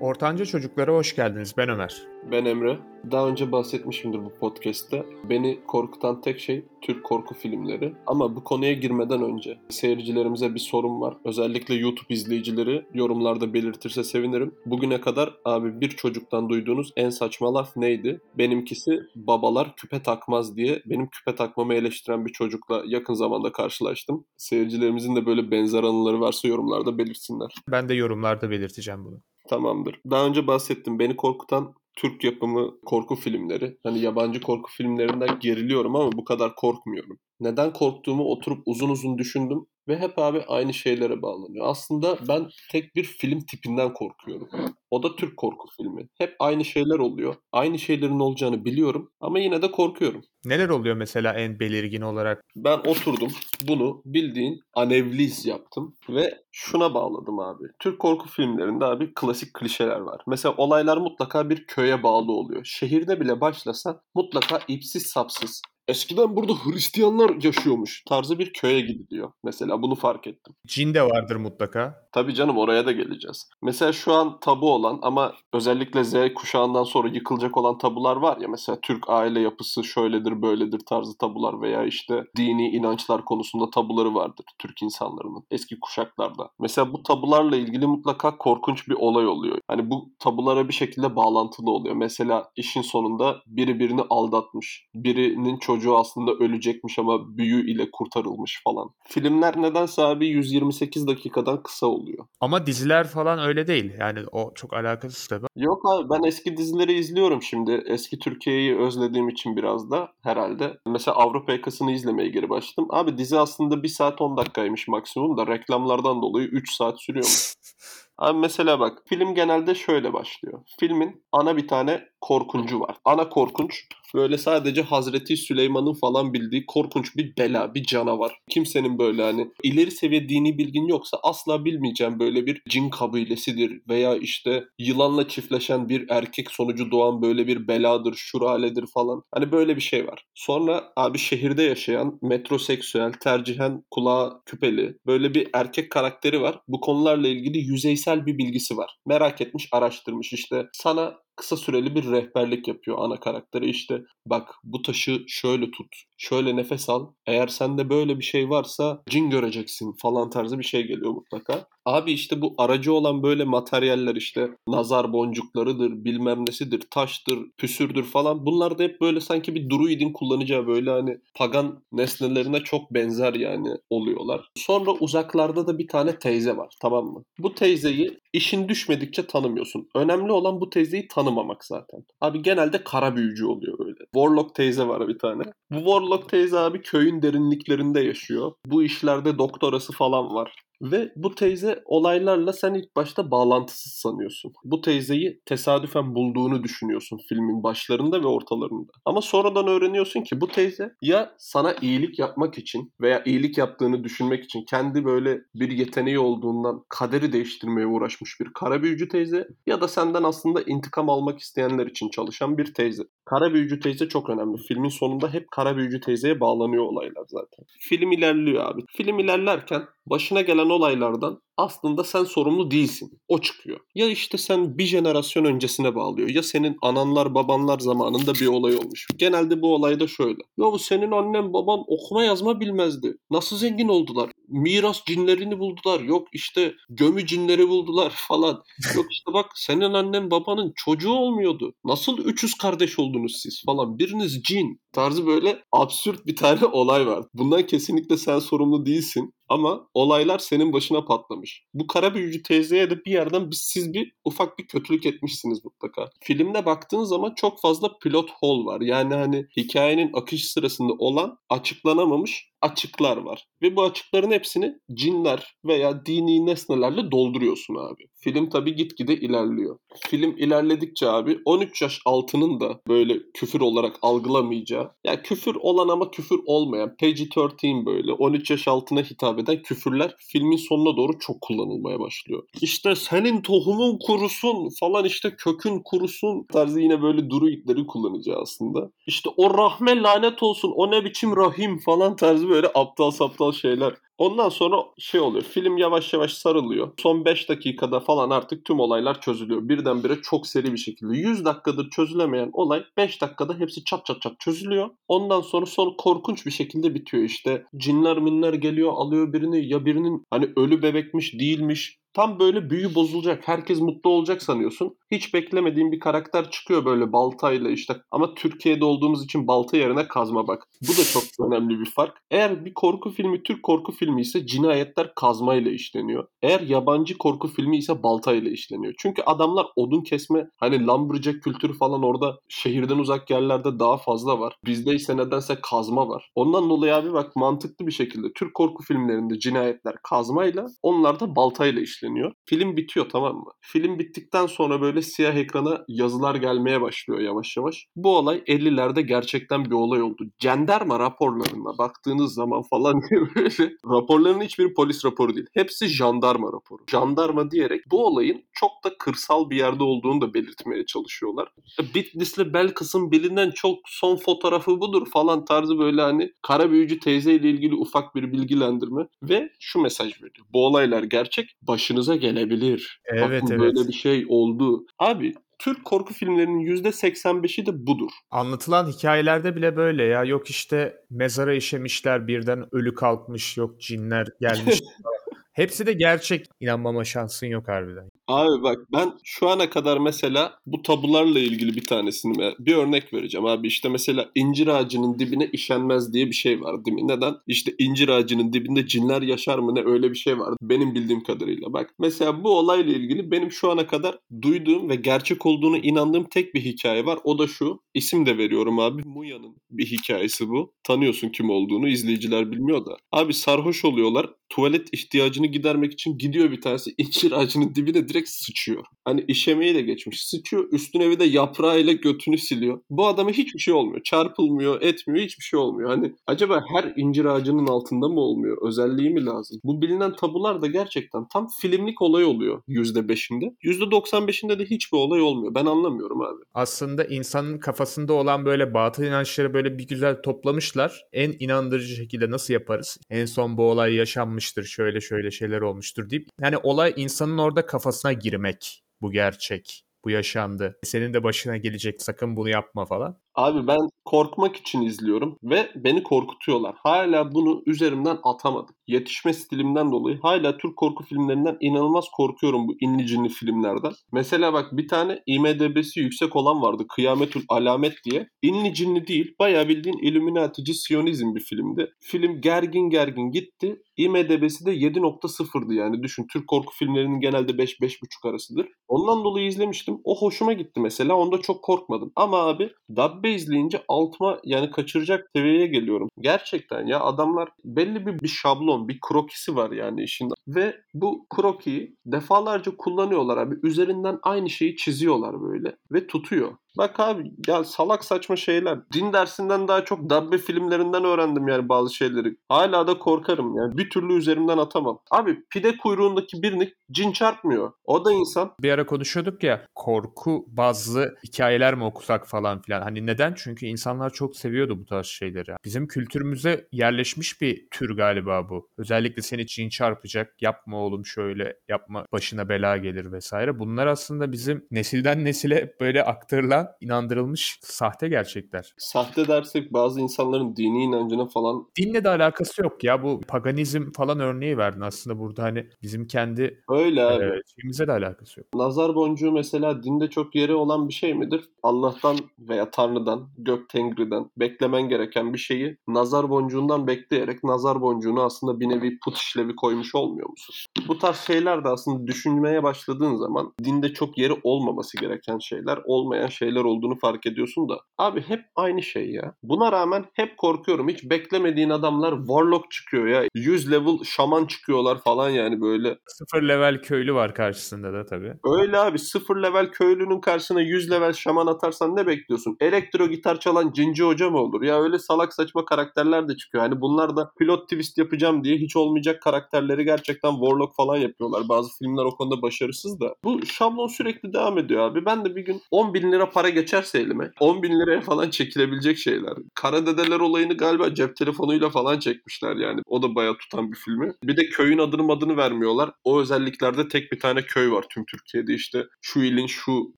Ortanca 0.00 0.44
Çocuklara 0.44 0.92
hoş 0.92 1.16
geldiniz. 1.16 1.54
Ben 1.56 1.68
Ömer. 1.68 2.02
Ben 2.30 2.44
Emre. 2.44 2.78
Daha 3.10 3.28
önce 3.28 3.52
bahsetmişimdir 3.52 4.24
bu 4.24 4.34
podcast'te. 4.40 5.06
Beni 5.28 5.58
korkutan 5.66 6.20
tek 6.20 6.40
şey 6.40 6.64
Türk 6.82 7.04
korku 7.04 7.34
filmleri. 7.34 7.94
Ama 8.06 8.36
bu 8.36 8.44
konuya 8.44 8.72
girmeden 8.72 9.22
önce 9.22 9.58
seyircilerimize 9.68 10.54
bir 10.54 10.60
sorum 10.60 11.00
var. 11.00 11.16
Özellikle 11.24 11.74
YouTube 11.74 12.14
izleyicileri 12.14 12.86
yorumlarda 12.94 13.54
belirtirse 13.54 14.04
sevinirim. 14.04 14.54
Bugüne 14.66 15.00
kadar 15.00 15.34
abi 15.44 15.80
bir 15.80 15.88
çocuktan 15.88 16.48
duyduğunuz 16.48 16.92
en 16.96 17.10
saçma 17.10 17.54
laf 17.54 17.76
neydi? 17.76 18.20
Benimkisi 18.38 19.00
babalar 19.16 19.76
küpe 19.76 20.02
takmaz 20.02 20.56
diye 20.56 20.82
benim 20.86 21.06
küpe 21.08 21.34
takmamı 21.34 21.74
eleştiren 21.74 22.26
bir 22.26 22.32
çocukla 22.32 22.82
yakın 22.86 23.14
zamanda 23.14 23.52
karşılaştım. 23.52 24.24
Seyircilerimizin 24.36 25.16
de 25.16 25.26
böyle 25.26 25.50
benzer 25.50 25.82
anıları 25.82 26.20
varsa 26.20 26.48
yorumlarda 26.48 26.98
belirtsinler. 26.98 27.54
Ben 27.68 27.88
de 27.88 27.94
yorumlarda 27.94 28.50
belirteceğim 28.50 29.04
bunu. 29.04 29.20
Tamamdır. 29.48 30.00
Daha 30.10 30.26
önce 30.26 30.46
bahsettim. 30.46 30.98
Beni 30.98 31.16
korkutan 31.16 31.74
Türk 31.96 32.24
yapımı 32.24 32.80
korku 32.84 33.16
filmleri. 33.16 33.78
Hani 33.82 34.00
yabancı 34.00 34.40
korku 34.40 34.70
filmlerinden 34.72 35.38
geriliyorum 35.40 35.96
ama 35.96 36.12
bu 36.12 36.24
kadar 36.24 36.54
korkmuyorum. 36.54 37.18
Neden 37.40 37.72
korktuğumu 37.72 38.24
oturup 38.24 38.62
uzun 38.66 38.88
uzun 38.88 39.18
düşündüm 39.18 39.66
ve 39.88 39.98
hep 39.98 40.18
abi 40.18 40.44
aynı 40.48 40.74
şeylere 40.74 41.22
bağlanıyor. 41.22 41.66
Aslında 41.68 42.18
ben 42.28 42.48
tek 42.70 42.96
bir 42.96 43.04
film 43.04 43.40
tipinden 43.40 43.92
korkuyorum. 43.92 44.48
O 44.90 45.02
da 45.02 45.16
Türk 45.16 45.36
korku 45.36 45.68
filmi. 45.76 46.08
Hep 46.18 46.36
aynı 46.38 46.64
şeyler 46.64 46.98
oluyor. 46.98 47.34
Aynı 47.52 47.78
şeylerin 47.78 48.20
olacağını 48.20 48.64
biliyorum 48.64 49.10
ama 49.20 49.38
yine 49.38 49.62
de 49.62 49.70
korkuyorum. 49.70 50.22
Neler 50.44 50.68
oluyor 50.68 50.96
mesela 50.96 51.34
en 51.34 51.60
belirgin 51.60 52.00
olarak? 52.00 52.44
Ben 52.56 52.78
oturdum 52.78 53.32
bunu 53.68 54.02
bildiğin 54.04 54.60
anevliz 54.74 55.46
yaptım 55.46 55.96
ve 56.08 56.38
şuna 56.52 56.94
bağladım 56.94 57.38
abi. 57.38 57.64
Türk 57.78 57.98
korku 57.98 58.28
filmlerinde 58.28 58.84
abi 58.84 59.12
klasik 59.14 59.54
klişeler 59.54 60.00
var. 60.00 60.20
Mesela 60.26 60.54
olaylar 60.56 60.96
mutlaka 60.96 61.50
bir 61.50 61.66
köye 61.66 62.02
bağlı 62.02 62.32
oluyor. 62.32 62.64
Şehirde 62.64 63.20
bile 63.20 63.40
başlasa 63.40 64.00
mutlaka 64.14 64.60
ipsiz 64.68 65.06
sapsız 65.06 65.62
eskiden 65.88 66.36
burada 66.36 66.52
Hristiyanlar 66.52 67.42
yaşıyormuş 67.42 68.02
tarzı 68.08 68.38
bir 68.38 68.52
köye 68.52 68.80
gidiliyor. 68.80 69.32
Mesela 69.44 69.82
bunu 69.82 69.94
fark 69.94 70.26
ettim. 70.26 70.54
Cin 70.66 70.94
de 70.94 71.02
vardır 71.02 71.36
mutlaka. 71.36 72.07
Tabii 72.12 72.34
canım 72.34 72.58
oraya 72.58 72.86
da 72.86 72.92
geleceğiz. 72.92 73.50
Mesela 73.62 73.92
şu 73.92 74.12
an 74.12 74.40
tabu 74.40 74.72
olan 74.72 74.98
ama 75.02 75.32
özellikle 75.52 76.04
Z 76.04 76.14
kuşağından 76.34 76.84
sonra 76.84 77.08
yıkılacak 77.08 77.56
olan 77.56 77.78
tabular 77.78 78.16
var 78.16 78.36
ya. 78.40 78.48
Mesela 78.48 78.78
Türk 78.82 79.10
aile 79.10 79.40
yapısı 79.40 79.84
şöyledir 79.84 80.42
böyledir 80.42 80.80
tarzı 80.86 81.18
tabular 81.18 81.62
veya 81.62 81.84
işte 81.84 82.24
dini 82.36 82.68
inançlar 82.68 83.24
konusunda 83.24 83.70
tabuları 83.70 84.14
vardır 84.14 84.44
Türk 84.58 84.82
insanlarının 84.82 85.44
eski 85.50 85.80
kuşaklarda. 85.80 86.50
Mesela 86.60 86.92
bu 86.92 87.02
tabularla 87.02 87.56
ilgili 87.56 87.86
mutlaka 87.86 88.38
korkunç 88.38 88.88
bir 88.88 88.94
olay 88.94 89.26
oluyor. 89.26 89.58
Hani 89.68 89.90
bu 89.90 90.10
tabulara 90.18 90.68
bir 90.68 90.74
şekilde 90.74 91.16
bağlantılı 91.16 91.70
oluyor. 91.70 91.96
Mesela 91.96 92.50
işin 92.56 92.82
sonunda 92.82 93.36
biri 93.46 93.78
birini 93.80 94.02
aldatmış. 94.10 94.88
Birinin 94.94 95.58
çocuğu 95.58 95.96
aslında 95.96 96.32
ölecekmiş 96.32 96.98
ama 96.98 97.36
büyü 97.38 97.70
ile 97.70 97.90
kurtarılmış 97.90 98.60
falan. 98.64 98.90
Filmler 99.04 99.62
nedense 99.62 100.02
abi 100.02 100.28
128 100.28 101.06
dakikadan 101.06 101.62
kısa 101.62 101.86
oluyor. 101.98 102.26
Ama 102.40 102.66
diziler 102.66 103.06
falan 103.06 103.38
öyle 103.38 103.66
değil. 103.66 103.92
Yani 103.98 104.18
o 104.32 104.54
çok 104.54 104.72
alakasız 104.72 105.26
tabii. 105.26 105.46
Yok 105.56 105.82
abi 105.86 106.10
ben 106.10 106.28
eski 106.28 106.56
dizileri 106.56 106.92
izliyorum 106.92 107.42
şimdi. 107.42 107.82
Eski 107.86 108.18
Türkiye'yi 108.18 108.78
özlediğim 108.78 109.28
için 109.28 109.56
biraz 109.56 109.90
da 109.90 110.08
herhalde. 110.22 110.78
Mesela 110.86 111.16
Avrupa 111.16 111.52
yakasını 111.52 111.92
izlemeye 111.92 112.28
geri 112.28 112.50
başladım. 112.50 112.88
Abi 112.90 113.18
dizi 113.18 113.38
aslında 113.38 113.82
1 113.82 113.88
saat 113.88 114.20
10 114.20 114.36
dakikaymış 114.36 114.88
maksimum 114.88 115.36
da 115.36 115.46
reklamlardan 115.46 116.22
dolayı 116.22 116.46
3 116.46 116.72
saat 116.72 117.02
sürüyormuş. 117.02 117.54
Abi 118.18 118.38
mesela 118.38 118.80
bak 118.80 118.98
film 119.06 119.34
genelde 119.34 119.74
şöyle 119.74 120.12
başlıyor. 120.12 120.62
Filmin 120.80 121.24
ana 121.32 121.56
bir 121.56 121.68
tane 121.68 122.04
korkuncu 122.20 122.80
var. 122.80 122.96
Ana 123.04 123.28
korkunç 123.28 123.84
böyle 124.14 124.38
sadece 124.38 124.82
Hazreti 124.82 125.36
Süleyman'ın 125.36 125.94
falan 125.94 126.34
bildiği 126.34 126.66
korkunç 126.66 127.16
bir 127.16 127.36
bela, 127.36 127.74
bir 127.74 127.84
canavar. 127.84 128.38
Kimsenin 128.50 128.98
böyle 128.98 129.22
hani 129.22 129.50
ileri 129.62 129.90
seviye 129.90 130.28
dini 130.28 130.58
bilgin 130.58 130.86
yoksa 130.86 131.18
asla 131.22 131.64
bilmeyeceğim 131.64 132.20
böyle 132.20 132.46
bir 132.46 132.62
cin 132.68 132.90
kabilesidir 132.90 133.80
veya 133.88 134.16
işte 134.16 134.64
yılanla 134.78 135.28
çiftleşen 135.28 135.88
bir 135.88 136.06
erkek 136.08 136.50
sonucu 136.50 136.90
doğan 136.90 137.22
böyle 137.22 137.46
bir 137.46 137.68
beladır, 137.68 138.14
şuraledir 138.14 138.84
falan. 138.94 139.22
Hani 139.34 139.52
böyle 139.52 139.76
bir 139.76 139.80
şey 139.80 140.06
var. 140.06 140.24
Sonra 140.34 140.84
abi 140.96 141.18
şehirde 141.18 141.62
yaşayan 141.62 142.18
metroseksüel, 142.22 143.12
tercihen 143.12 143.82
kulağa 143.90 144.40
küpeli 144.46 144.96
böyle 145.06 145.34
bir 145.34 145.48
erkek 145.54 145.90
karakteri 145.90 146.40
var. 146.40 146.60
Bu 146.68 146.80
konularla 146.80 147.28
ilgili 147.28 147.58
yüzeysel 147.58 148.26
bir 148.26 148.38
bilgisi 148.38 148.76
var. 148.76 148.96
Merak 149.06 149.40
etmiş, 149.40 149.68
araştırmış 149.72 150.32
işte. 150.32 150.66
Sana 150.72 151.14
kısa 151.38 151.56
süreli 151.56 151.94
bir 151.94 152.10
rehberlik 152.12 152.68
yapıyor 152.68 152.96
ana 153.00 153.20
karakteri. 153.20 153.70
İşte 153.70 154.02
bak 154.26 154.54
bu 154.64 154.82
taşı 154.82 155.24
şöyle 155.28 155.70
tut, 155.70 155.96
şöyle 156.18 156.56
nefes 156.56 156.88
al. 156.88 157.06
Eğer 157.26 157.46
sende 157.46 157.90
böyle 157.90 158.18
bir 158.18 158.24
şey 158.24 158.50
varsa 158.50 159.02
cin 159.10 159.30
göreceksin 159.30 159.94
falan 160.02 160.30
tarzı 160.30 160.58
bir 160.58 160.64
şey 160.64 160.82
geliyor 160.82 161.10
mutlaka. 161.10 161.66
Abi 161.84 162.12
işte 162.12 162.40
bu 162.40 162.54
aracı 162.58 162.92
olan 162.92 163.22
böyle 163.22 163.44
materyaller 163.44 164.14
işte 164.14 164.48
nazar 164.68 165.12
boncuklarıdır, 165.12 166.04
bilmem 166.04 166.46
nesidir, 166.46 166.82
taştır, 166.90 167.38
püsürdür 167.58 168.04
falan. 168.04 168.46
Bunlar 168.46 168.78
da 168.78 168.82
hep 168.82 169.00
böyle 169.00 169.20
sanki 169.20 169.54
bir 169.54 169.70
druidin 169.70 170.12
kullanacağı 170.12 170.66
böyle 170.66 170.90
hani 170.90 171.18
pagan 171.34 171.82
nesnelerine 171.92 172.60
çok 172.60 172.94
benzer 172.94 173.34
yani 173.34 173.68
oluyorlar. 173.90 174.48
Sonra 174.56 174.90
uzaklarda 174.90 175.66
da 175.66 175.78
bir 175.78 175.88
tane 175.88 176.18
teyze 176.18 176.56
var 176.56 176.76
tamam 176.82 177.04
mı? 177.04 177.24
Bu 177.38 177.54
teyzeyi 177.54 178.18
işin 178.32 178.68
düşmedikçe 178.68 179.26
tanımıyorsun. 179.26 179.88
Önemli 179.94 180.32
olan 180.32 180.60
bu 180.60 180.70
teyzeyi 180.70 181.08
tanımamak 181.08 181.64
zaten. 181.64 182.04
Abi 182.20 182.42
genelde 182.42 182.84
kara 182.84 183.16
büyücü 183.16 183.46
oluyor 183.46 183.78
böyle. 183.78 183.98
Warlock 184.14 184.54
teyze 184.54 184.88
var 184.88 185.08
bir 185.08 185.18
tane. 185.18 185.42
Bu 185.70 185.76
Warlock 185.76 186.07
teyze 186.30 186.58
abi 186.58 186.82
köyün 186.82 187.22
derinliklerinde 187.22 188.00
yaşıyor. 188.00 188.52
Bu 188.66 188.82
işlerde 188.82 189.38
doktorası 189.38 189.92
falan 189.92 190.34
var. 190.34 190.67
Ve 190.82 191.12
bu 191.16 191.34
teyze 191.34 191.82
olaylarla 191.84 192.52
sen 192.52 192.74
ilk 192.74 192.96
başta 192.96 193.30
bağlantısız 193.30 193.92
sanıyorsun. 193.92 194.52
Bu 194.64 194.80
teyzeyi 194.80 195.40
tesadüfen 195.46 196.14
bulduğunu 196.14 196.62
düşünüyorsun 196.62 197.20
filmin 197.28 197.62
başlarında 197.62 198.22
ve 198.22 198.26
ortalarında. 198.26 198.92
Ama 199.04 199.20
sonradan 199.20 199.66
öğreniyorsun 199.66 200.22
ki 200.22 200.40
bu 200.40 200.48
teyze 200.48 200.94
ya 201.02 201.34
sana 201.38 201.74
iyilik 201.82 202.18
yapmak 202.18 202.58
için 202.58 202.92
veya 203.00 203.22
iyilik 203.24 203.58
yaptığını 203.58 204.04
düşünmek 204.04 204.44
için 204.44 204.64
kendi 204.64 205.04
böyle 205.04 205.38
bir 205.54 205.70
yeteneği 205.70 206.18
olduğundan 206.18 206.84
kaderi 206.88 207.32
değiştirmeye 207.32 207.86
uğraşmış 207.86 208.40
bir 208.40 208.52
kara 208.54 208.82
büyücü 208.82 209.08
teyze 209.08 209.48
ya 209.66 209.80
da 209.80 209.88
senden 209.88 210.22
aslında 210.22 210.62
intikam 210.62 211.10
almak 211.10 211.38
isteyenler 211.38 211.86
için 211.86 212.08
çalışan 212.10 212.58
bir 212.58 212.74
teyze. 212.74 213.02
Kara 213.24 213.54
büyücü 213.54 213.80
teyze 213.80 214.08
çok 214.08 214.30
önemli. 214.30 214.58
Filmin 214.68 214.88
sonunda 214.88 215.32
hep 215.32 215.50
kara 215.50 215.76
büyücü 215.76 216.00
teyzeye 216.00 216.40
bağlanıyor 216.40 216.84
olaylar 216.84 217.24
zaten. 217.28 217.64
Film 217.80 218.12
ilerliyor 218.12 218.64
abi. 218.64 218.82
Film 218.96 219.18
ilerlerken 219.18 219.82
başına 220.10 220.40
gelen 220.40 220.68
olaylardan 220.70 221.40
aslında 221.58 222.04
sen 222.04 222.24
sorumlu 222.24 222.70
değilsin. 222.70 223.20
O 223.28 223.40
çıkıyor. 223.40 223.80
Ya 223.94 224.08
işte 224.08 224.38
sen 224.38 224.78
bir 224.78 224.86
jenerasyon 224.86 225.44
öncesine 225.44 225.94
bağlıyor. 225.94 226.28
Ya 226.28 226.42
senin 226.42 226.76
ananlar 226.82 227.34
babanlar 227.34 227.78
zamanında 227.78 228.34
bir 228.34 228.46
olay 228.46 228.76
olmuş. 228.76 229.06
Genelde 229.16 229.62
bu 229.62 229.74
olay 229.74 230.00
da 230.00 230.06
şöyle. 230.06 230.38
Ya 230.58 230.66
senin 230.78 231.10
annen 231.10 231.52
baban 231.52 231.84
okuma 231.88 232.24
yazma 232.24 232.60
bilmezdi. 232.60 233.16
Nasıl 233.30 233.56
zengin 233.56 233.88
oldular? 233.88 234.30
Miras 234.48 235.04
cinlerini 235.06 235.58
buldular. 235.58 236.00
Yok 236.00 236.28
işte 236.32 236.74
gömü 236.88 237.26
cinleri 237.26 237.68
buldular 237.68 238.12
falan. 238.28 238.62
Yok 238.96 239.06
işte 239.10 239.32
bak 239.32 239.46
senin 239.54 239.94
annen 239.94 240.30
babanın 240.30 240.72
çocuğu 240.76 241.12
olmuyordu. 241.12 241.74
Nasıl 241.84 242.18
300 242.18 242.54
kardeş 242.54 242.98
oldunuz 242.98 243.40
siz 243.42 243.62
falan. 243.66 243.98
Biriniz 243.98 244.42
cin 244.42 244.80
tarzı 244.92 245.26
böyle 245.26 245.62
absürt 245.72 246.26
bir 246.26 246.36
tane 246.36 246.64
olay 246.72 247.06
var. 247.06 247.24
Bundan 247.34 247.66
kesinlikle 247.66 248.16
sen 248.16 248.38
sorumlu 248.38 248.86
değilsin. 248.86 249.34
Ama 249.48 249.88
olaylar 249.94 250.38
senin 250.38 250.72
başına 250.72 251.04
patlamış. 251.04 251.64
Bu 251.74 251.86
kara 251.86 252.14
büyücü 252.14 252.42
teyzeye 252.42 252.90
de 252.90 253.04
bir 253.04 253.10
yerden 253.10 253.50
biz 253.50 253.58
siz 253.58 253.92
bir 253.92 254.12
ufak 254.24 254.58
bir 254.58 254.66
kötülük 254.66 255.06
etmişsiniz 255.06 255.64
mutlaka. 255.64 256.10
Filmde 256.20 256.66
baktığın 256.66 257.04
zaman 257.04 257.34
çok 257.34 257.60
fazla 257.60 257.98
pilot 257.98 258.30
hole 258.30 258.64
var. 258.64 258.80
Yani 258.80 259.14
hani 259.14 259.46
hikayenin 259.56 260.10
akış 260.14 260.48
sırasında 260.48 260.92
olan 260.98 261.38
açıklanamamış 261.50 262.50
açıklar 262.62 263.16
var. 263.16 263.44
Ve 263.62 263.76
bu 263.76 263.82
açıkların 263.82 264.30
hepsini 264.30 264.74
cinler 264.94 265.56
veya 265.64 266.06
dini 266.06 266.46
nesnelerle 266.46 267.10
dolduruyorsun 267.10 267.74
abi. 267.74 268.04
Film 268.20 268.50
tabi 268.50 268.74
gitgide 268.74 269.16
ilerliyor. 269.16 269.78
Film 270.08 270.36
ilerledikçe 270.38 271.08
abi 271.08 271.38
13 271.44 271.82
yaş 271.82 272.00
altının 272.06 272.60
da 272.60 272.80
böyle 272.88 273.18
küfür 273.34 273.60
olarak 273.60 273.96
algılamayacağı, 274.02 274.82
ya 274.82 274.90
yani 275.04 275.22
küfür 275.22 275.54
olan 275.54 275.88
ama 275.88 276.10
küfür 276.10 276.40
olmayan, 276.46 276.94
PG-13 277.02 277.86
böyle 277.86 278.12
13 278.12 278.50
yaş 278.50 278.68
altına 278.68 279.00
hitap 279.00 279.38
eden 279.38 279.62
küfürler 279.62 280.14
filmin 280.18 280.56
sonuna 280.56 280.96
doğru 280.96 281.18
çok 281.18 281.40
kullanılmaya 281.40 282.00
başlıyor. 282.00 282.42
İşte 282.60 282.94
senin 282.94 283.42
tohumun 283.42 283.98
kurusun 284.06 284.68
falan 284.80 285.04
işte 285.04 285.36
kökün 285.38 285.82
kurusun 285.84 286.46
tarzı 286.52 286.80
yine 286.80 287.02
böyle 287.02 287.30
druidleri 287.30 287.86
kullanacağı 287.86 288.40
aslında. 288.42 288.90
İşte 289.06 289.30
o 289.36 289.58
rahme 289.58 290.02
lanet 290.02 290.42
olsun 290.42 290.72
o 290.76 290.90
ne 290.90 291.04
biçim 291.04 291.36
rahim 291.36 291.78
falan 291.78 292.16
tarzı 292.16 292.47
tarzı 292.48 292.54
böyle 292.54 292.70
aptal 292.74 293.10
saptal 293.10 293.52
şeyler. 293.52 293.94
Ondan 294.18 294.48
sonra 294.48 294.76
şey 294.98 295.20
oluyor. 295.20 295.44
Film 295.44 295.76
yavaş 295.76 296.12
yavaş 296.12 296.32
sarılıyor. 296.32 296.92
Son 296.98 297.24
5 297.24 297.48
dakikada 297.48 298.00
falan 298.00 298.30
artık 298.30 298.64
tüm 298.64 298.80
olaylar 298.80 299.20
çözülüyor. 299.20 299.68
Birdenbire 299.68 300.22
çok 300.22 300.46
seri 300.46 300.72
bir 300.72 300.78
şekilde. 300.78 301.16
100 301.16 301.44
dakikadır 301.44 301.90
çözülemeyen 301.90 302.50
olay 302.52 302.84
5 302.96 303.20
dakikada 303.22 303.58
hepsi 303.58 303.84
çat 303.84 304.06
çat 304.06 304.22
çat 304.22 304.40
çözülüyor. 304.40 304.90
Ondan 305.08 305.40
sonra 305.40 305.66
son 305.66 305.94
korkunç 305.98 306.46
bir 306.46 306.50
şekilde 306.50 306.94
bitiyor 306.94 307.22
işte. 307.22 307.64
Cinler 307.76 308.18
minler 308.18 308.54
geliyor 308.54 308.92
alıyor 308.94 309.32
birini 309.32 309.72
ya 309.72 309.84
birinin 309.84 310.26
hani 310.30 310.48
ölü 310.56 310.82
bebekmiş 310.82 311.34
değilmiş 311.34 311.97
Tam 312.14 312.38
böyle 312.38 312.70
büyü 312.70 312.94
bozulacak. 312.94 313.48
Herkes 313.48 313.80
mutlu 313.80 314.10
olacak 314.10 314.42
sanıyorsun. 314.42 314.96
Hiç 315.10 315.34
beklemediğin 315.34 315.92
bir 315.92 316.00
karakter 316.00 316.50
çıkıyor 316.50 316.84
böyle 316.84 317.12
baltayla 317.12 317.70
işte. 317.70 317.96
Ama 318.10 318.34
Türkiye'de 318.34 318.84
olduğumuz 318.84 319.24
için 319.24 319.46
balta 319.46 319.76
yerine 319.76 320.08
kazma 320.08 320.46
bak. 320.46 320.68
Bu 320.82 320.88
da 320.88 321.04
çok 321.04 321.22
önemli 321.46 321.80
bir 321.80 321.90
fark. 321.90 322.16
Eğer 322.30 322.64
bir 322.64 322.74
korku 322.74 323.10
filmi 323.10 323.42
Türk 323.42 323.62
korku 323.62 323.92
filmi 323.92 324.20
ise 324.20 324.46
cinayetler 324.46 325.14
kazmayla 325.14 325.70
işleniyor. 325.70 326.26
Eğer 326.42 326.60
yabancı 326.60 327.18
korku 327.18 327.48
filmi 327.48 327.78
ise 327.78 328.02
baltayla 328.02 328.50
işleniyor. 328.50 328.94
Çünkü 328.98 329.22
adamlar 329.22 329.66
odun 329.76 330.02
kesme 330.02 330.50
hani 330.56 330.86
lumberjack 330.86 331.42
kültürü 331.42 331.72
falan 331.72 332.02
orada 332.02 332.38
şehirden 332.48 332.98
uzak 332.98 333.30
yerlerde 333.30 333.78
daha 333.78 333.96
fazla 333.96 334.40
var. 334.40 334.56
Bizde 334.64 334.94
ise 334.94 335.16
nedense 335.16 335.58
kazma 335.62 336.08
var. 336.08 336.30
Ondan 336.34 336.70
dolayı 336.70 336.94
abi 336.94 337.12
bak 337.12 337.36
mantıklı 337.36 337.86
bir 337.86 337.92
şekilde 337.92 338.32
Türk 338.32 338.54
korku 338.54 338.82
filmlerinde 338.82 339.38
cinayetler 339.38 339.94
kazmayla 340.02 340.66
onlar 340.82 341.20
da 341.20 341.36
baltayla 341.36 341.82
işleniyor 341.82 341.97
işleniyor. 341.98 342.32
Film 342.44 342.76
bitiyor 342.76 343.08
tamam 343.08 343.36
mı? 343.36 343.50
Film 343.60 343.98
bittikten 343.98 344.46
sonra 344.46 344.80
böyle 344.80 345.02
siyah 345.02 345.34
ekrana 345.34 345.84
yazılar 345.88 346.34
gelmeye 346.34 346.80
başlıyor 346.80 347.20
yavaş 347.20 347.56
yavaş. 347.56 347.86
Bu 347.96 348.16
olay 348.16 348.42
50'lerde 348.46 349.00
gerçekten 349.00 349.64
bir 349.64 349.70
olay 349.70 350.02
oldu. 350.02 350.24
Cenderma 350.38 350.98
raporlarına 350.98 351.78
baktığınız 351.78 352.34
zaman 352.34 352.62
falan 352.62 353.02
böyle 353.10 353.76
raporların 353.84 354.40
hiçbir 354.40 354.74
polis 354.74 355.04
raporu 355.04 355.34
değil. 355.34 355.46
Hepsi 355.54 355.88
jandarma 355.88 356.48
raporu. 356.48 356.82
Jandarma 356.90 357.50
diyerek 357.50 357.80
bu 357.90 358.06
olayın 358.06 358.44
çok 358.52 358.70
da 358.84 358.98
kırsal 358.98 359.50
bir 359.50 359.56
yerde 359.56 359.82
olduğunu 359.82 360.20
da 360.20 360.34
belirtmeye 360.34 360.86
çalışıyorlar. 360.86 361.48
Bitlis'le 361.94 362.52
Belkıs'ın 362.52 363.10
bilinen 363.10 363.50
çok 363.50 363.78
son 363.86 364.16
fotoğrafı 364.16 364.80
budur 364.80 365.06
falan 365.12 365.44
tarzı 365.44 365.78
böyle 365.78 366.02
hani 366.02 366.32
kara 366.42 366.70
büyücü 366.70 366.98
teyze 366.98 367.34
ile 367.34 367.50
ilgili 367.50 367.74
ufak 367.74 368.14
bir 368.14 368.32
bilgilendirme 368.32 369.08
ve 369.22 369.50
şu 369.60 369.80
mesaj 369.80 370.22
veriyor. 370.22 370.46
Bu 370.52 370.66
olaylar 370.66 371.02
gerçek. 371.02 371.56
Başını 371.62 371.87
başınıza 371.88 372.16
gelebilir. 372.16 373.00
Evet 373.04 373.22
Bakın 373.22 373.46
evet. 373.50 373.60
böyle 373.60 373.88
bir 373.88 373.92
şey 373.92 374.24
oldu. 374.28 374.86
Abi 374.98 375.34
Türk 375.58 375.84
korku 375.84 376.14
filmlerinin 376.14 376.82
%85'i 376.82 377.66
de 377.66 377.86
budur. 377.86 378.10
Anlatılan 378.30 378.90
hikayelerde 378.90 379.56
bile 379.56 379.76
böyle 379.76 380.04
ya. 380.04 380.24
Yok 380.24 380.50
işte 380.50 380.96
mezara 381.10 381.54
işemişler 381.54 382.26
birden 382.26 382.64
ölü 382.72 382.94
kalkmış. 382.94 383.56
Yok 383.56 383.80
cinler 383.80 384.28
gelmiş. 384.40 384.80
Hepsi 385.52 385.86
de 385.86 385.92
gerçek. 385.92 386.46
İnanmama 386.60 387.04
şansın 387.04 387.46
yok 387.46 387.68
harbiden. 387.68 388.10
Abi 388.28 388.62
bak 388.62 388.78
ben 388.92 389.12
şu 389.24 389.48
ana 389.48 389.70
kadar 389.70 389.98
mesela 389.98 390.58
bu 390.66 390.82
tabularla 390.82 391.38
ilgili 391.38 391.76
bir 391.76 391.86
tanesini 391.86 392.52
bir 392.58 392.74
örnek 392.74 393.12
vereceğim 393.14 393.46
abi. 393.46 393.66
işte 393.66 393.88
mesela 393.88 394.30
incir 394.34 394.66
ağacının 394.66 395.18
dibine 395.18 395.46
işenmez 395.52 396.12
diye 396.12 396.26
bir 396.26 396.32
şey 396.32 396.60
var 396.60 396.84
değil 396.84 396.94
mi? 396.94 397.08
Neden? 397.08 397.34
İşte 397.46 397.74
incir 397.78 398.08
ağacının 398.08 398.52
dibinde 398.52 398.86
cinler 398.86 399.22
yaşar 399.22 399.58
mı 399.58 399.74
ne 399.74 399.84
öyle 399.84 400.10
bir 400.10 400.16
şey 400.16 400.38
var 400.38 400.54
benim 400.62 400.94
bildiğim 400.94 401.22
kadarıyla. 401.22 401.72
Bak 401.72 401.94
mesela 401.98 402.44
bu 402.44 402.50
olayla 402.58 402.92
ilgili 402.92 403.30
benim 403.30 403.52
şu 403.52 403.70
ana 403.70 403.86
kadar 403.86 404.18
duyduğum 404.42 404.88
ve 404.88 404.94
gerçek 404.94 405.46
olduğunu 405.46 405.78
inandığım 405.78 406.24
tek 406.24 406.54
bir 406.54 406.60
hikaye 406.60 407.06
var. 407.06 407.18
O 407.24 407.38
da 407.38 407.46
şu. 407.46 407.80
İsim 407.94 408.26
de 408.26 408.38
veriyorum 408.38 408.78
abi. 408.78 409.02
Muya'nın 409.04 409.56
bir 409.70 409.86
hikayesi 409.86 410.48
bu. 410.48 410.72
Tanıyorsun 410.84 411.28
kim 411.28 411.50
olduğunu. 411.50 411.88
izleyiciler 411.88 412.52
bilmiyor 412.52 412.86
da. 412.86 412.96
Abi 413.12 413.34
sarhoş 413.34 413.84
oluyorlar. 413.84 414.30
Tuvalet 414.48 414.94
ihtiyacını 414.94 415.46
gidermek 415.46 415.92
için 415.92 416.18
gidiyor 416.18 416.50
bir 416.50 416.60
tanesi 416.60 416.94
incir 416.98 417.32
ağacının 417.32 417.74
dibine 417.74 418.08
direkt 418.08 418.17
sıçıyor. 418.26 418.84
Hani 419.04 419.24
işemeyi 419.28 419.74
de 419.74 419.80
geçmiş. 419.80 420.26
Sıçıyor 420.26 420.72
üstüne 420.72 421.10
bir 421.10 421.18
de 421.18 421.24
yaprağıyla 421.24 421.92
götünü 421.92 422.38
siliyor. 422.38 422.80
Bu 422.90 423.06
adama 423.06 423.30
hiçbir 423.30 423.58
şey 423.58 423.74
olmuyor. 423.74 424.02
Çarpılmıyor, 424.02 424.82
etmiyor, 424.82 425.24
hiçbir 425.24 425.44
şey 425.44 425.58
olmuyor. 425.58 425.90
Hani 425.90 426.14
acaba 426.26 426.64
her 426.74 426.92
incir 426.96 427.24
ağacının 427.24 427.66
altında 427.66 428.08
mı 428.08 428.20
olmuyor? 428.20 428.68
Özelliği 428.68 429.10
mi 429.10 429.24
lazım? 429.24 429.60
Bu 429.64 429.82
bilinen 429.82 430.16
tabular 430.16 430.62
da 430.62 430.66
gerçekten 430.66 431.28
tam 431.32 431.48
filmlik 431.60 432.02
olay 432.02 432.24
oluyor 432.24 432.62
%5'inde. 432.68 433.56
%95'inde 433.64 434.58
de 434.58 434.64
hiçbir 434.64 434.98
olay 434.98 435.20
olmuyor. 435.20 435.54
Ben 435.54 435.66
anlamıyorum 435.66 436.22
abi. 436.22 436.42
Aslında 436.54 437.04
insanın 437.04 437.58
kafasında 437.58 438.12
olan 438.12 438.44
böyle 438.44 438.74
batıl 438.74 439.02
inançları 439.02 439.54
böyle 439.54 439.78
bir 439.78 439.88
güzel 439.88 440.22
toplamışlar. 440.22 441.02
En 441.12 441.34
inandırıcı 441.38 441.94
şekilde 441.94 442.30
nasıl 442.30 442.54
yaparız? 442.54 442.98
En 443.10 443.26
son 443.26 443.56
bu 443.56 443.62
olay 443.62 443.94
yaşanmıştır. 443.94 444.64
Şöyle 444.64 445.00
şöyle 445.00 445.30
şeyler 445.30 445.60
olmuştur 445.60 446.10
deyip. 446.10 446.28
Yani 446.40 446.56
olay 446.56 446.92
insanın 446.96 447.38
orada 447.38 447.66
kafasına 447.66 448.07
girmek. 448.12 448.84
Bu 449.00 449.12
gerçek. 449.12 449.84
Bu 450.04 450.10
yaşandı. 450.10 450.78
Senin 450.84 451.14
de 451.14 451.22
başına 451.22 451.56
gelecek 451.56 452.02
sakın 452.02 452.36
bunu 452.36 452.48
yapma 452.48 452.86
falan. 452.86 453.20
Abi 453.38 453.66
ben 453.66 453.88
korkmak 454.04 454.56
için 454.56 454.82
izliyorum 454.82 455.38
ve 455.42 455.70
beni 455.76 456.02
korkutuyorlar. 456.02 456.74
Hala 456.78 457.34
bunu 457.34 457.62
üzerimden 457.66 458.18
atamadım. 458.22 458.74
Yetişme 458.86 459.32
stilimden 459.32 459.92
dolayı 459.92 460.18
hala 460.22 460.56
Türk 460.56 460.76
korku 460.76 461.04
filmlerinden 461.04 461.56
inanılmaz 461.60 462.04
korkuyorum 462.16 462.68
bu 462.68 462.76
inli 462.80 463.06
cinli 463.06 463.28
filmlerden. 463.28 463.92
Mesela 464.12 464.52
bak 464.52 464.66
bir 464.72 464.88
tane 464.88 465.22
IMDB'si 465.26 466.00
yüksek 466.00 466.36
olan 466.36 466.62
vardı. 466.62 466.86
Kıyametül 466.88 467.42
Alamet 467.48 467.94
diye. 468.04 468.28
İnli 468.42 468.74
cinli 468.74 469.06
değil. 469.06 469.34
Bayağı 469.38 469.68
bildiğin 469.68 469.98
Illuminatici 469.98 470.74
Siyonizm 470.74 471.34
bir 471.34 471.40
filmdi. 471.40 471.90
Film 472.00 472.40
gergin 472.40 472.90
gergin 472.90 473.30
gitti. 473.30 473.82
IMDB'si 473.96 474.66
de 474.66 474.74
7.0'dı 474.74 475.74
yani. 475.74 476.02
Düşün 476.02 476.26
Türk 476.32 476.48
korku 476.48 476.74
filmlerinin 476.74 477.20
genelde 477.20 477.52
5-5.5 477.52 478.30
arasıdır. 478.30 478.68
Ondan 478.88 479.24
dolayı 479.24 479.46
izlemiştim. 479.46 479.98
O 480.04 480.20
hoşuma 480.20 480.52
gitti 480.52 480.80
mesela. 480.80 481.14
Onda 481.16 481.40
çok 481.40 481.64
korkmadım. 481.64 482.12
Ama 482.16 482.38
abi 482.38 482.70
Dabbe 482.96 483.27
izleyince 483.34 483.82
altıma 483.88 484.40
yani 484.44 484.70
kaçıracak 484.70 485.30
seviyeye 485.36 485.66
geliyorum. 485.66 486.08
Gerçekten 486.20 486.86
ya 486.86 487.00
adamlar 487.00 487.48
belli 487.64 488.06
bir, 488.06 488.20
bir 488.20 488.28
şablon, 488.28 488.88
bir 488.88 488.98
krokisi 489.08 489.56
var 489.56 489.70
yani 489.70 490.02
işin. 490.02 490.28
Ve 490.48 490.76
bu 490.94 491.26
krokiyi 491.36 491.96
defalarca 492.06 492.76
kullanıyorlar 492.76 493.36
abi. 493.36 493.54
Üzerinden 493.62 494.18
aynı 494.22 494.50
şeyi 494.50 494.76
çiziyorlar 494.76 495.42
böyle 495.42 495.76
ve 495.92 496.06
tutuyor. 496.06 496.56
Bak 496.76 497.00
abi 497.00 497.32
ya 497.46 497.64
salak 497.64 498.04
saçma 498.04 498.36
şeyler. 498.36 498.78
Din 498.92 499.12
dersinden 499.12 499.68
daha 499.68 499.84
çok 499.84 500.10
dabbe 500.10 500.38
filmlerinden 500.38 501.04
öğrendim 501.04 501.48
yani 501.48 501.68
bazı 501.68 501.94
şeyleri. 501.94 502.36
Hala 502.48 502.86
da 502.86 502.98
korkarım 502.98 503.56
yani. 503.56 503.78
Bir 503.78 503.90
türlü 503.90 504.12
üzerimden 504.14 504.58
atamam. 504.58 505.00
Abi 505.10 505.44
pide 505.50 505.76
kuyruğundaki 505.76 506.42
birini 506.42 506.72
cin 506.90 507.12
çarpmıyor. 507.12 507.72
O 507.84 508.04
da 508.04 508.12
insan. 508.12 508.52
Bir 508.62 508.70
ara 508.70 508.86
konuşuyorduk 508.86 509.42
ya 509.42 509.66
korku 509.74 510.44
bazlı 510.48 511.16
hikayeler 511.24 511.74
mi 511.74 511.84
okusak 511.84 512.28
falan 512.28 512.62
filan. 512.62 512.82
Hani 512.82 513.06
neden? 513.06 513.34
Çünkü 513.36 513.66
insanlar 513.66 514.10
çok 514.10 514.36
seviyordu 514.36 514.78
bu 514.78 514.84
tarz 514.84 515.06
şeyleri. 515.06 515.54
Bizim 515.64 515.86
kültürümüze 515.86 516.68
yerleşmiş 516.72 517.40
bir 517.40 517.68
tür 517.70 517.96
galiba 517.96 518.48
bu. 518.50 518.68
Özellikle 518.78 519.22
seni 519.22 519.46
cin 519.46 519.68
çarpacak. 519.68 520.42
Yapma 520.42 520.76
oğlum 520.76 521.06
şöyle 521.06 521.56
yapma 521.68 522.04
başına 522.12 522.48
bela 522.48 522.76
gelir 522.76 523.12
vesaire. 523.12 523.58
Bunlar 523.58 523.86
aslında 523.86 524.32
bizim 524.32 524.66
nesilden 524.70 525.24
nesile 525.24 525.74
böyle 525.80 526.04
aktarılan 526.04 526.67
inandırılmış 526.80 527.58
sahte 527.62 528.08
gerçekler. 528.08 528.74
Sahte 528.78 529.28
dersek 529.28 529.72
bazı 529.72 530.00
insanların 530.00 530.56
dini 530.56 530.82
inancına 530.84 531.26
falan... 531.26 531.66
Dinle 531.78 532.04
de 532.04 532.08
alakası 532.08 532.62
yok 532.62 532.84
ya. 532.84 533.02
Bu 533.02 533.20
paganizm 533.28 533.92
falan 533.92 534.20
örneği 534.20 534.58
verdin 534.58 534.80
aslında 534.80 535.18
burada 535.18 535.42
hani 535.42 535.66
bizim 535.82 536.06
kendi 536.06 536.62
Öyle 536.68 537.04
abi. 537.04 537.24
e, 537.24 537.42
şeyimize 537.56 537.86
de 537.86 537.92
alakası 537.92 538.40
yok. 538.40 538.48
Nazar 538.54 538.94
boncuğu 538.94 539.32
mesela 539.32 539.82
dinde 539.82 540.10
çok 540.10 540.34
yeri 540.34 540.54
olan 540.54 540.88
bir 540.88 540.94
şey 540.94 541.14
midir? 541.14 541.44
Allah'tan 541.62 542.16
veya 542.38 542.70
Tanrı'dan, 542.70 543.28
gök 543.38 543.68
tengriden 543.68 544.30
beklemen 544.36 544.88
gereken 544.88 545.32
bir 545.32 545.38
şeyi 545.38 545.76
nazar 545.88 546.30
boncuğundan 546.30 546.86
bekleyerek 546.86 547.44
nazar 547.44 547.80
boncuğunu 547.80 548.22
aslında 548.22 548.60
bir 548.60 548.68
nevi 548.68 548.98
put 549.04 549.16
işlevi 549.16 549.56
koymuş 549.56 549.94
olmuyor 549.94 550.28
musun? 550.28 550.54
Bu 550.88 550.98
tarz 550.98 551.16
şeyler 551.16 551.64
de 551.64 551.68
aslında 551.68 552.06
düşünmeye 552.06 552.62
başladığın 552.62 553.14
zaman 553.16 553.52
dinde 553.64 553.92
çok 553.92 554.18
yeri 554.18 554.34
olmaması 554.42 554.96
gereken 554.96 555.38
şeyler, 555.38 555.78
olmayan 555.84 556.28
şeyler 556.28 556.47
olduğunu 556.56 556.98
fark 556.98 557.26
ediyorsun 557.26 557.68
da. 557.68 557.80
Abi 557.98 558.20
hep 558.20 558.40
aynı 558.56 558.82
şey 558.82 559.10
ya. 559.10 559.34
Buna 559.42 559.72
rağmen 559.72 560.04
hep 560.14 560.36
korkuyorum. 560.36 560.88
Hiç 560.88 561.10
beklemediğin 561.10 561.70
adamlar 561.70 562.18
warlock 562.18 562.70
çıkıyor 562.70 563.06
ya. 563.06 563.24
100 563.34 563.72
level 563.72 563.98
şaman 564.04 564.46
çıkıyorlar 564.46 565.02
falan 565.02 565.30
yani 565.30 565.60
böyle. 565.60 565.98
Sıfır 566.06 566.42
level 566.42 566.82
köylü 566.82 567.14
var 567.14 567.34
karşısında 567.34 567.92
da 567.92 568.06
tabii. 568.06 568.32
Öyle 568.44 568.78
abi 568.78 568.98
sıfır 568.98 569.36
level 569.36 569.70
köylünün 569.70 570.20
karşısına 570.20 570.60
100 570.60 570.90
level 570.90 571.12
şaman 571.12 571.46
atarsan 571.46 571.96
ne 571.96 572.06
bekliyorsun? 572.06 572.56
Elektro 572.60 573.06
gitar 573.06 573.40
çalan 573.40 573.72
cinci 573.72 574.04
hoca 574.04 574.30
mı 574.30 574.38
olur? 574.38 574.62
Ya 574.62 574.82
öyle 574.82 574.98
salak 574.98 575.34
saçma 575.34 575.64
karakterler 575.64 576.28
de 576.28 576.36
çıkıyor. 576.36 576.64
Hani 576.64 576.80
bunlar 576.80 577.16
da 577.16 577.32
pilot 577.38 577.68
twist 577.68 577.98
yapacağım 577.98 578.44
diye 578.44 578.56
hiç 578.56 578.76
olmayacak 578.76 579.22
karakterleri 579.22 579.84
gerçekten 579.84 580.30
warlock 580.30 580.76
falan 580.76 580.96
yapıyorlar. 580.96 581.42
Bazı 581.48 581.68
filmler 581.78 582.04
o 582.04 582.10
konuda 582.16 582.42
başarısız 582.42 583.00
da. 583.00 583.14
Bu 583.24 583.46
şablon 583.46 583.86
sürekli 583.86 584.32
devam 584.32 584.58
ediyor 584.58 584.82
abi. 584.82 585.04
Ben 585.06 585.24
de 585.24 585.36
bir 585.36 585.44
gün 585.44 585.60
10 585.70 585.94
bin 585.94 586.12
lira 586.12 586.30
para 586.38 586.48
geçerse 586.48 586.98
elime 586.98 587.30
10 587.40 587.62
bin 587.62 587.80
liraya 587.80 588.00
falan 588.00 588.30
çekilebilecek 588.30 588.98
şeyler. 588.98 589.34
Kara 589.54 589.86
Dedeler 589.86 590.20
olayını 590.20 590.54
galiba 590.56 590.94
cep 590.94 591.16
telefonuyla 591.16 591.70
falan 591.70 591.98
çekmişler 591.98 592.56
yani. 592.56 592.80
O 592.86 593.02
da 593.02 593.14
bayağı 593.14 593.38
tutan 593.38 593.72
bir 593.72 593.76
filmi. 593.76 594.12
Bir 594.24 594.36
de 594.36 594.48
köyün 594.48 594.78
adını 594.78 595.12
adını 595.12 595.36
vermiyorlar. 595.36 595.90
O 596.04 596.20
özelliklerde 596.20 596.88
tek 596.88 597.12
bir 597.12 597.20
tane 597.20 597.42
köy 597.42 597.70
var 597.70 597.84
tüm 597.90 598.04
Türkiye'de 598.04 598.54
işte 598.54 598.84
şu 599.02 599.20
ilin 599.20 599.46
şu 599.46 599.94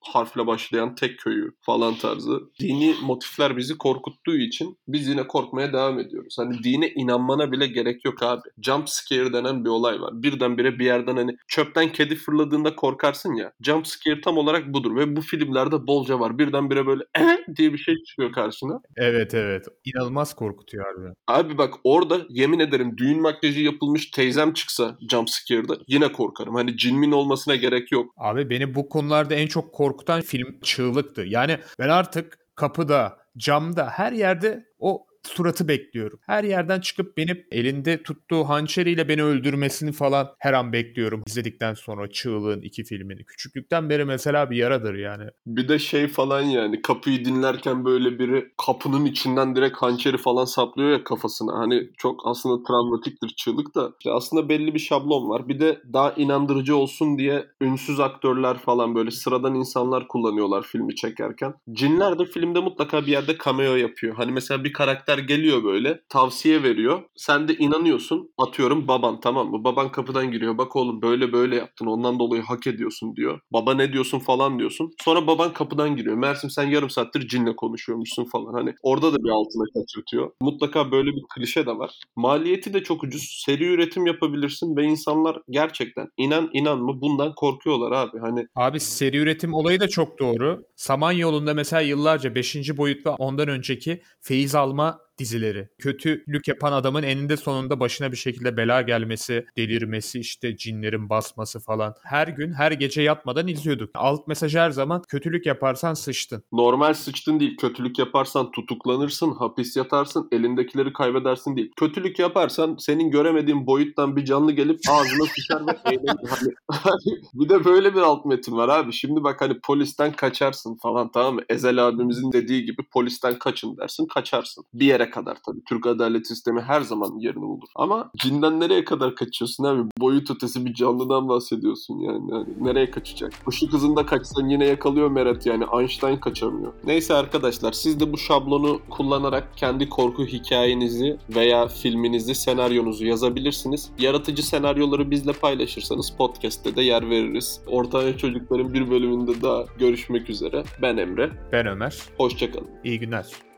harfle 0.00 0.46
başlayan 0.46 0.94
tek 0.94 1.18
köyü 1.18 1.50
falan 1.60 1.94
tarzı. 1.94 2.40
Dini 2.60 2.94
motifler 3.02 3.56
bizi 3.56 3.78
korkuttuğu 3.78 4.36
için 4.36 4.78
biz 4.88 5.08
yine 5.08 5.26
korkmaya 5.26 5.72
devam 5.72 5.98
ediyoruz. 5.98 6.36
Hani 6.38 6.62
dine 6.64 6.88
inanmana 6.88 7.52
bile 7.52 7.66
gerek 7.66 8.04
yok 8.04 8.22
abi. 8.22 8.48
Jump 8.62 8.88
scare 8.88 9.32
denen 9.32 9.64
bir 9.64 9.70
olay 9.70 10.00
var. 10.00 10.22
Birdenbire 10.22 10.78
bir 10.78 10.84
yerden 10.84 11.16
hani 11.16 11.36
çöpten 11.48 11.92
kedi 11.92 12.14
fırladığında 12.14 12.76
korkarsın 12.76 13.34
ya. 13.34 13.52
Jump 13.62 13.86
scare 13.86 14.20
tam 14.20 14.38
olarak 14.38 14.72
budur 14.72 14.96
ve 14.96 15.16
bu 15.16 15.20
filmlerde 15.20 15.86
bolca 15.86 16.20
var. 16.20 16.29
Birdenbire 16.38 16.86
böyle 16.86 17.02
"Eh!" 17.18 17.36
diye 17.56 17.72
bir 17.72 17.78
şey 17.78 17.94
çıkıyor 18.04 18.32
karşına. 18.32 18.80
Evet 18.96 19.34
evet. 19.34 19.66
İnanılmaz 19.84 20.34
korkutuyor 20.34 20.84
abi. 20.86 21.14
Abi 21.26 21.58
bak 21.58 21.74
orada 21.84 22.20
yemin 22.28 22.58
ederim 22.58 22.96
düğün 22.98 23.22
makyajı 23.22 23.60
yapılmış 23.60 24.10
teyzem 24.10 24.52
çıksa 24.52 24.96
jump 25.10 25.30
scare'da 25.30 25.76
yine 25.86 26.12
korkarım. 26.12 26.54
Hani 26.54 26.76
cinmin 26.76 27.12
olmasına 27.12 27.56
gerek 27.56 27.92
yok. 27.92 28.14
Abi 28.16 28.50
beni 28.50 28.74
bu 28.74 28.88
konularda 28.88 29.34
en 29.34 29.46
çok 29.46 29.74
korkutan 29.74 30.20
film 30.20 30.60
Çığlık'tı. 30.62 31.22
Yani 31.22 31.58
ben 31.78 31.88
artık 31.88 32.38
kapıda, 32.54 33.18
camda, 33.36 33.86
her 33.90 34.12
yerde 34.12 34.64
o 34.78 35.06
suratı 35.26 35.68
bekliyorum. 35.68 36.18
Her 36.26 36.44
yerden 36.44 36.80
çıkıp 36.80 37.16
benim 37.16 37.46
elinde 37.52 38.02
tuttuğu 38.02 38.48
hançeriyle 38.48 39.08
beni 39.08 39.22
öldürmesini 39.22 39.92
falan 39.92 40.28
her 40.38 40.52
an 40.52 40.72
bekliyorum. 40.72 41.22
İzledikten 41.26 41.74
sonra 41.74 42.10
Çığlık'ın 42.10 42.62
iki 42.62 42.84
filmini. 42.84 43.24
Küçüklükten 43.24 43.90
beri 43.90 44.04
mesela 44.04 44.50
bir 44.50 44.56
yaradır 44.56 44.94
yani. 44.94 45.24
Bir 45.46 45.68
de 45.68 45.78
şey 45.78 46.08
falan 46.08 46.42
yani 46.42 46.82
kapıyı 46.82 47.24
dinlerken 47.24 47.84
böyle 47.84 48.18
biri 48.18 48.52
kapının 48.66 49.04
içinden 49.04 49.56
direkt 49.56 49.76
hançeri 49.76 50.18
falan 50.18 50.44
saplıyor 50.44 50.90
ya 50.90 51.04
kafasına. 51.04 51.58
Hani 51.58 51.90
çok 51.98 52.20
aslında 52.24 52.62
travmatiktir 52.62 53.28
çığlık 53.28 53.74
da. 53.74 53.92
İşte 54.00 54.10
aslında 54.12 54.48
belli 54.48 54.74
bir 54.74 54.78
şablon 54.78 55.28
var. 55.28 55.48
Bir 55.48 55.60
de 55.60 55.82
daha 55.92 56.12
inandırıcı 56.12 56.76
olsun 56.76 57.18
diye 57.18 57.46
ünsüz 57.60 58.00
aktörler 58.00 58.58
falan 58.58 58.94
böyle 58.94 59.10
sıradan 59.10 59.54
insanlar 59.54 60.08
kullanıyorlar 60.08 60.62
filmi 60.62 60.94
çekerken. 60.94 61.54
Cinler 61.72 62.18
de 62.18 62.24
filmde 62.24 62.60
mutlaka 62.60 63.06
bir 63.06 63.12
yerde 63.12 63.36
cameo 63.44 63.76
yapıyor. 63.76 64.14
Hani 64.14 64.32
mesela 64.32 64.64
bir 64.64 64.72
karakter 64.72 65.09
geliyor 65.18 65.64
böyle 65.64 66.00
tavsiye 66.08 66.62
veriyor. 66.62 67.02
Sen 67.16 67.48
de 67.48 67.54
inanıyorsun. 67.54 68.30
Atıyorum 68.38 68.88
baban 68.88 69.20
tamam 69.20 69.50
mı? 69.50 69.64
Baban 69.64 69.92
kapıdan 69.92 70.32
giriyor. 70.32 70.58
Bak 70.58 70.76
oğlum 70.76 71.02
böyle 71.02 71.32
böyle 71.32 71.56
yaptın. 71.56 71.86
Ondan 71.86 72.18
dolayı 72.18 72.42
hak 72.42 72.66
ediyorsun 72.66 73.16
diyor. 73.16 73.40
Baba 73.52 73.74
ne 73.74 73.92
diyorsun 73.92 74.18
falan 74.18 74.58
diyorsun. 74.58 74.90
Sonra 75.04 75.26
baban 75.26 75.52
kapıdan 75.52 75.96
giriyor. 75.96 76.16
Mersim 76.16 76.50
sen 76.50 76.68
yarım 76.68 76.90
saattir 76.90 77.28
cinle 77.28 77.56
konuşuyormuşsun 77.56 78.24
falan. 78.24 78.52
Hani 78.52 78.74
orada 78.82 79.12
da 79.12 79.16
bir 79.24 79.30
altına 79.30 79.64
kaçırtıyor. 79.74 80.30
Mutlaka 80.40 80.92
böyle 80.92 81.10
bir 81.10 81.22
klişe 81.34 81.66
de 81.66 81.70
var. 81.78 81.90
Maliyeti 82.16 82.74
de 82.74 82.82
çok 82.82 83.04
ucuz. 83.04 83.42
Seri 83.46 83.64
üretim 83.64 84.06
yapabilirsin 84.06 84.76
ve 84.76 84.84
insanlar 84.84 85.38
gerçekten 85.50 86.08
inan 86.16 86.50
inanma 86.52 87.00
bundan 87.00 87.34
korkuyorlar 87.34 87.92
abi. 87.92 88.18
Hani 88.18 88.46
Abi 88.56 88.80
seri 88.80 89.16
üretim 89.16 89.54
olayı 89.54 89.80
da 89.80 89.88
çok 89.88 90.18
doğru. 90.18 90.62
Samanyolu'nda 90.76 91.54
mesela 91.54 91.80
yıllarca 91.80 92.34
5. 92.34 92.76
boyut 92.76 93.06
ve 93.06 93.10
ondan 93.10 93.48
önceki 93.48 94.02
feyiz 94.20 94.54
alma 94.54 94.99
dizileri. 95.20 95.68
Kötülük 95.78 96.48
yapan 96.48 96.72
adamın 96.72 97.02
eninde 97.02 97.36
sonunda 97.36 97.80
başına 97.80 98.12
bir 98.12 98.16
şekilde 98.16 98.56
bela 98.56 98.82
gelmesi, 98.82 99.46
delirmesi, 99.56 100.20
işte 100.20 100.56
cinlerin 100.56 101.10
basması 101.10 101.60
falan. 101.60 101.94
Her 102.04 102.28
gün, 102.28 102.52
her 102.52 102.72
gece 102.72 103.02
yatmadan 103.02 103.48
izliyorduk. 103.48 103.90
Alt 103.94 104.28
mesaj 104.28 104.54
her 104.54 104.70
zaman 104.70 105.02
kötülük 105.08 105.46
yaparsan 105.46 105.94
sıçtın. 105.94 106.42
normal 106.52 106.94
sıçtın 106.94 107.40
değil. 107.40 107.56
Kötülük 107.56 107.98
yaparsan 107.98 108.50
tutuklanırsın, 108.50 109.32
hapis 109.32 109.76
yatarsın, 109.76 110.28
elindekileri 110.32 110.92
kaybedersin 110.92 111.56
değil. 111.56 111.72
Kötülük 111.76 112.18
yaparsan 112.18 112.76
senin 112.78 113.10
göremediğin 113.10 113.66
boyuttan 113.66 114.16
bir 114.16 114.24
canlı 114.24 114.52
gelip 114.52 114.80
ağzına 114.90 115.26
sıçar 115.34 115.66
ve 115.66 115.92
eğlenir. 115.92 116.54
Hani, 116.70 117.20
bir 117.34 117.48
de 117.48 117.64
böyle 117.64 117.94
bir 117.94 118.00
alt 118.00 118.24
metin 118.24 118.52
var 118.52 118.68
abi. 118.68 118.92
Şimdi 118.92 119.24
bak 119.24 119.40
hani 119.40 119.60
polisten 119.60 120.12
kaçarsın 120.12 120.76
falan 120.82 121.10
tamam 121.12 121.34
mı? 121.34 121.42
Ezel 121.48 121.88
abimizin 121.88 122.32
dediği 122.32 122.64
gibi 122.64 122.82
polisten 122.92 123.38
kaçın 123.38 123.76
dersin, 123.76 124.06
kaçarsın. 124.06 124.64
Bir 124.74 124.86
yere 124.86 125.09
kadar 125.10 125.38
tabii. 125.46 125.60
Türk 125.68 125.86
adalet 125.86 126.26
sistemi 126.26 126.60
her 126.60 126.80
zaman 126.80 127.18
yerini 127.18 127.42
bulur. 127.42 127.68
Ama 127.76 128.10
cinden 128.18 128.60
nereye 128.60 128.84
kadar 128.84 129.14
kaçıyorsun 129.14 129.64
abi? 129.64 129.90
Boyut 129.98 130.30
ötesi 130.30 130.66
bir 130.66 130.74
canlıdan 130.74 131.28
bahsediyorsun 131.28 131.98
yani. 131.98 132.30
yani 132.30 132.46
nereye 132.60 132.90
kaçacak? 132.90 133.32
Işık 133.48 133.72
hızında 133.72 134.06
kaçsan 134.06 134.48
yine 134.48 134.66
yakalıyor 134.66 135.10
Meret 135.10 135.46
yani. 135.46 135.64
Einstein 135.78 136.16
kaçamıyor. 136.16 136.72
Neyse 136.84 137.14
arkadaşlar 137.14 137.72
siz 137.72 138.00
de 138.00 138.12
bu 138.12 138.18
şablonu 138.18 138.80
kullanarak 138.90 139.56
kendi 139.56 139.88
korku 139.88 140.26
hikayenizi 140.26 141.18
veya 141.34 141.68
filminizi, 141.68 142.34
senaryonuzu 142.34 143.06
yazabilirsiniz. 143.06 143.90
Yaratıcı 143.98 144.46
senaryoları 144.46 145.10
bizle 145.10 145.32
paylaşırsanız 145.32 146.10
podcast'te 146.10 146.76
de 146.76 146.82
yer 146.82 147.10
veririz. 147.10 147.60
Ortaya 147.66 148.16
Çocukların 148.16 148.74
bir 148.74 148.90
bölümünde 148.90 149.42
daha 149.42 149.64
görüşmek 149.78 150.30
üzere. 150.30 150.64
Ben 150.82 150.96
Emre. 150.96 151.30
Ben 151.52 151.66
Ömer. 151.66 151.98
Hoşçakalın. 152.16 152.68
İyi 152.84 153.00
günler. 153.00 153.49